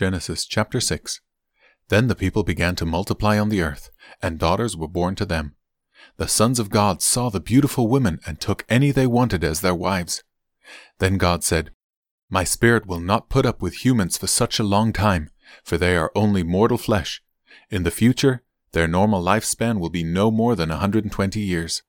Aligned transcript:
Genesis 0.00 0.46
chapter 0.46 0.80
6. 0.80 1.20
Then 1.90 2.06
the 2.06 2.14
people 2.14 2.42
began 2.42 2.74
to 2.76 2.86
multiply 2.86 3.38
on 3.38 3.50
the 3.50 3.60
earth, 3.60 3.90
and 4.22 4.38
daughters 4.38 4.74
were 4.74 4.88
born 4.88 5.14
to 5.16 5.26
them. 5.26 5.56
The 6.16 6.26
sons 6.26 6.58
of 6.58 6.70
God 6.70 7.02
saw 7.02 7.28
the 7.28 7.38
beautiful 7.38 7.86
women 7.86 8.18
and 8.26 8.40
took 8.40 8.64
any 8.70 8.92
they 8.92 9.06
wanted 9.06 9.44
as 9.44 9.60
their 9.60 9.74
wives. 9.74 10.24
Then 11.00 11.18
God 11.18 11.44
said, 11.44 11.72
My 12.30 12.44
spirit 12.44 12.86
will 12.86 12.98
not 12.98 13.28
put 13.28 13.44
up 13.44 13.60
with 13.60 13.84
humans 13.84 14.16
for 14.16 14.26
such 14.26 14.58
a 14.58 14.64
long 14.64 14.94
time, 14.94 15.28
for 15.64 15.76
they 15.76 15.98
are 15.98 16.12
only 16.14 16.42
mortal 16.42 16.78
flesh. 16.78 17.22
In 17.68 17.82
the 17.82 17.90
future, 17.90 18.42
their 18.72 18.88
normal 18.88 19.22
lifespan 19.22 19.80
will 19.80 19.90
be 19.90 20.02
no 20.02 20.30
more 20.30 20.56
than 20.56 20.70
a 20.70 20.80
120 20.80 21.40
years. 21.40 21.82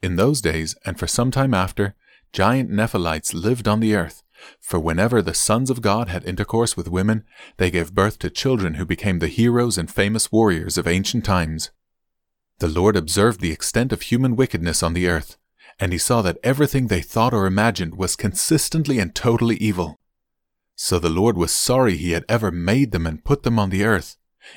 In 0.00 0.14
those 0.14 0.40
days, 0.40 0.76
and 0.84 0.96
for 0.96 1.08
some 1.08 1.32
time 1.32 1.54
after, 1.54 1.96
giant 2.32 2.70
Nephilites 2.70 3.34
lived 3.34 3.66
on 3.66 3.80
the 3.80 3.96
earth, 3.96 4.22
for 4.60 4.78
whenever 4.78 5.22
the 5.22 5.34
sons 5.34 5.70
of 5.70 5.82
God 5.82 6.08
had 6.08 6.24
intercourse 6.24 6.76
with 6.76 6.88
women, 6.88 7.24
they 7.56 7.70
gave 7.70 7.94
birth 7.94 8.18
to 8.20 8.30
children 8.30 8.74
who 8.74 8.84
became 8.84 9.18
the 9.18 9.28
heroes 9.28 9.78
and 9.78 9.90
famous 9.90 10.30
warriors 10.30 10.78
of 10.78 10.86
ancient 10.86 11.24
times. 11.24 11.70
The 12.58 12.68
Lord 12.68 12.96
observed 12.96 13.40
the 13.40 13.52
extent 13.52 13.92
of 13.92 14.02
human 14.02 14.36
wickedness 14.36 14.82
on 14.82 14.94
the 14.94 15.08
earth, 15.08 15.36
and 15.78 15.92
he 15.92 15.98
saw 15.98 16.22
that 16.22 16.38
everything 16.42 16.88
they 16.88 17.00
thought 17.00 17.32
or 17.32 17.46
imagined 17.46 17.96
was 17.96 18.16
consistently 18.16 18.98
and 18.98 19.14
totally 19.14 19.56
evil. 19.56 19.98
So 20.74 20.98
the 20.98 21.08
Lord 21.08 21.36
was 21.36 21.52
sorry 21.52 21.96
he 21.96 22.12
had 22.12 22.24
ever 22.28 22.50
made 22.50 22.92
them 22.92 23.06
and 23.06 23.24
put 23.24 23.42
them 23.42 23.58
on 23.58 23.70
the 23.70 23.84
earth. 23.84 24.16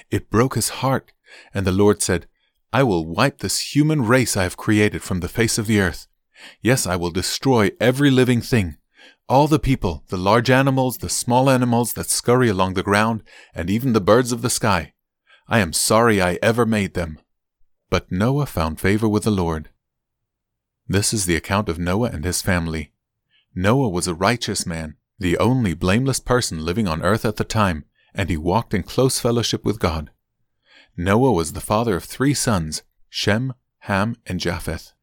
It 0.09 0.29
broke 0.29 0.55
his 0.55 0.69
heart, 0.69 1.13
and 1.53 1.65
the 1.65 1.71
Lord 1.71 2.01
said, 2.01 2.27
I 2.73 2.83
will 2.83 3.05
wipe 3.05 3.39
this 3.39 3.75
human 3.75 4.03
race 4.03 4.37
I 4.37 4.43
have 4.43 4.55
created 4.57 5.01
from 5.01 5.19
the 5.19 5.27
face 5.27 5.57
of 5.57 5.67
the 5.67 5.81
earth. 5.81 6.07
Yes, 6.61 6.87
I 6.87 6.95
will 6.95 7.11
destroy 7.11 7.71
every 7.79 8.09
living 8.09 8.41
thing, 8.41 8.77
all 9.27 9.47
the 9.47 9.59
people, 9.59 10.03
the 10.07 10.17
large 10.17 10.49
animals, 10.49 10.97
the 10.97 11.09
small 11.09 11.49
animals 11.49 11.93
that 11.93 12.09
scurry 12.09 12.49
along 12.49 12.73
the 12.73 12.83
ground, 12.83 13.23
and 13.55 13.69
even 13.69 13.93
the 13.93 14.01
birds 14.01 14.31
of 14.31 14.41
the 14.41 14.49
sky. 14.49 14.93
I 15.47 15.59
am 15.59 15.73
sorry 15.73 16.21
I 16.21 16.37
ever 16.41 16.65
made 16.65 16.93
them. 16.93 17.19
But 17.89 18.11
Noah 18.11 18.45
found 18.45 18.79
favor 18.79 19.07
with 19.07 19.23
the 19.23 19.31
Lord. 19.31 19.69
This 20.87 21.13
is 21.13 21.25
the 21.25 21.35
account 21.35 21.69
of 21.69 21.79
Noah 21.79 22.09
and 22.11 22.25
his 22.25 22.41
family. 22.41 22.91
Noah 23.55 23.89
was 23.89 24.07
a 24.07 24.13
righteous 24.13 24.65
man, 24.65 24.97
the 25.19 25.37
only 25.37 25.73
blameless 25.73 26.19
person 26.19 26.65
living 26.65 26.87
on 26.87 27.01
earth 27.01 27.25
at 27.25 27.37
the 27.37 27.43
time, 27.43 27.85
and 28.13 28.29
he 28.29 28.37
walked 28.37 28.73
in 28.73 28.83
close 28.83 29.19
fellowship 29.19 29.63
with 29.63 29.79
God. 29.79 30.09
Noah 30.97 31.31
was 31.31 31.53
the 31.53 31.61
father 31.61 31.95
of 31.95 32.03
three 32.03 32.33
sons, 32.33 32.83
Shem, 33.09 33.53
Ham, 33.79 34.17
and 34.25 34.39
Japheth. 34.39 34.93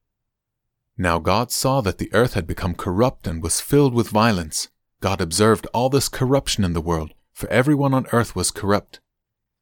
Now 1.01 1.21
God 1.21 1.53
saw 1.53 1.81
that 1.83 1.99
the 1.99 2.13
earth 2.13 2.35
had 2.35 2.47
become 2.47 2.75
corrupt 2.75 3.29
and 3.29 3.41
was 3.41 3.61
filled 3.61 3.95
with 3.95 4.09
violence. 4.09 4.69
God 5.01 5.21
observed 5.21 5.69
all 5.73 5.89
this 5.89 6.09
corruption 6.09 6.65
in 6.65 6.73
the 6.73 6.81
world, 6.81 7.15
for 7.33 7.49
everyone 7.51 7.95
on 7.95 8.09
earth 8.11 8.35
was 8.35 8.51
corrupt. 8.51 8.99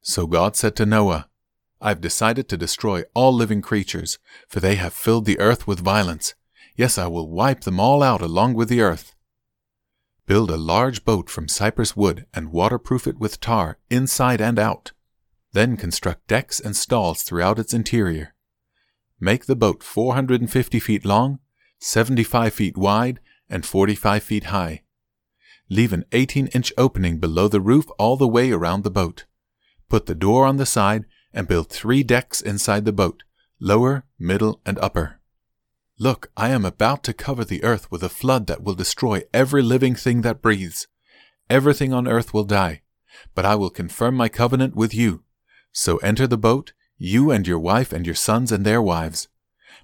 So 0.01 0.25
God 0.25 0.55
said 0.55 0.75
to 0.77 0.85
Noah, 0.85 1.29
I've 1.79 2.01
decided 2.01 2.49
to 2.49 2.57
destroy 2.57 3.03
all 3.13 3.31
living 3.31 3.61
creatures, 3.61 4.17
for 4.47 4.59
they 4.59 4.75
have 4.75 4.93
filled 4.93 5.25
the 5.25 5.39
earth 5.39 5.67
with 5.67 5.79
violence. 5.79 6.33
Yes, 6.75 6.97
I 6.97 7.05
will 7.05 7.29
wipe 7.29 7.61
them 7.61 7.79
all 7.79 8.01
out 8.01 8.21
along 8.21 8.55
with 8.55 8.67
the 8.67 8.81
earth. 8.81 9.13
Build 10.25 10.49
a 10.49 10.57
large 10.57 11.05
boat 11.05 11.29
from 11.29 11.47
cypress 11.47 11.95
wood 11.95 12.25
and 12.33 12.51
waterproof 12.51 13.05
it 13.05 13.19
with 13.19 13.39
tar 13.39 13.77
inside 13.91 14.41
and 14.41 14.57
out. 14.57 14.91
Then 15.53 15.77
construct 15.77 16.27
decks 16.27 16.59
and 16.59 16.75
stalls 16.75 17.21
throughout 17.21 17.59
its 17.59 17.75
interior. 17.75 18.33
Make 19.19 19.45
the 19.45 19.55
boat 19.55 19.83
450 19.83 20.79
feet 20.79 21.05
long, 21.05 21.39
75 21.79 22.53
feet 22.53 22.77
wide, 22.77 23.19
and 23.49 23.65
45 23.65 24.23
feet 24.23 24.43
high. 24.45 24.83
Leave 25.69 25.91
an 25.91 26.05
18 26.11 26.47
inch 26.47 26.71
opening 26.77 27.19
below 27.19 27.47
the 27.47 27.61
roof 27.61 27.87
all 27.97 28.15
the 28.15 28.27
way 28.27 28.51
around 28.51 28.83
the 28.83 28.91
boat. 28.91 29.25
Put 29.89 30.05
the 30.05 30.15
door 30.15 30.45
on 30.45 30.57
the 30.57 30.65
side 30.65 31.05
and 31.33 31.47
build 31.47 31.69
three 31.69 32.03
decks 32.03 32.41
inside 32.41 32.85
the 32.85 32.93
boat, 32.93 33.23
lower, 33.59 34.05
middle, 34.19 34.61
and 34.65 34.77
upper. 34.79 35.19
Look, 35.99 36.31
I 36.37 36.49
am 36.49 36.63
about 36.63 37.03
to 37.05 37.13
cover 37.13 37.43
the 37.43 37.63
earth 37.63 37.89
with 37.91 38.03
a 38.03 38.09
flood 38.09 38.47
that 38.47 38.61
will 38.61 38.75
destroy 38.75 39.23
every 39.33 39.63
living 39.63 39.95
thing 39.95 40.21
that 40.21 40.41
breathes. 40.41 40.87
Everything 41.49 41.91
on 41.91 42.07
earth 42.07 42.33
will 42.33 42.43
die, 42.43 42.81
but 43.33 43.45
I 43.45 43.55
will 43.55 43.71
confirm 43.71 44.15
my 44.15 44.29
covenant 44.29 44.75
with 44.75 44.93
you. 44.93 45.23
So 45.71 45.97
enter 45.97 46.27
the 46.27 46.37
boat 46.37 46.73
you 46.97 47.31
and 47.31 47.47
your 47.47 47.59
wife 47.59 47.93
and 47.93 48.05
your 48.05 48.15
sons 48.15 48.51
and 48.51 48.65
their 48.65 48.81
wives. 48.81 49.27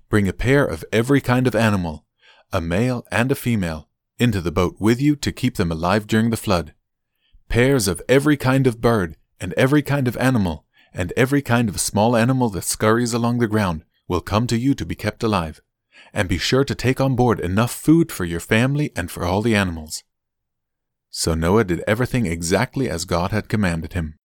Bring 0.09 0.27
a 0.27 0.33
pair 0.33 0.65
of 0.65 0.85
every 0.91 1.21
kind 1.21 1.47
of 1.47 1.55
animal, 1.55 2.05
a 2.51 2.61
male 2.61 3.05
and 3.11 3.31
a 3.31 3.35
female, 3.35 3.89
into 4.19 4.41
the 4.41 4.51
boat 4.51 4.75
with 4.79 5.01
you 5.01 5.15
to 5.17 5.31
keep 5.31 5.55
them 5.55 5.71
alive 5.71 6.07
during 6.07 6.29
the 6.29 6.37
flood. 6.37 6.73
Pairs 7.49 7.87
of 7.87 8.01
every 8.07 8.37
kind 8.37 8.67
of 8.67 8.81
bird, 8.81 9.17
and 9.39 9.53
every 9.53 9.81
kind 9.81 10.07
of 10.07 10.17
animal, 10.17 10.65
and 10.93 11.11
every 11.17 11.41
kind 11.41 11.69
of 11.69 11.79
small 11.79 12.15
animal 12.15 12.49
that 12.49 12.63
scurries 12.63 13.13
along 13.13 13.39
the 13.39 13.47
ground 13.47 13.83
will 14.07 14.21
come 14.21 14.47
to 14.47 14.57
you 14.57 14.73
to 14.75 14.85
be 14.85 14.95
kept 14.95 15.23
alive. 15.23 15.61
And 16.13 16.29
be 16.29 16.37
sure 16.37 16.63
to 16.63 16.75
take 16.75 17.01
on 17.01 17.15
board 17.15 17.39
enough 17.39 17.73
food 17.73 18.11
for 18.11 18.25
your 18.25 18.39
family 18.39 18.91
and 18.95 19.09
for 19.09 19.25
all 19.25 19.41
the 19.41 19.55
animals. 19.55 20.03
So 21.09 21.33
Noah 21.33 21.63
did 21.63 21.83
everything 21.87 22.25
exactly 22.25 22.89
as 22.89 23.05
God 23.05 23.31
had 23.31 23.49
commanded 23.49 23.93
him. 23.93 24.17